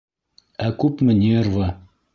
Ә 0.69 0.71
күпме 0.85 1.19
нервы! 1.21 1.73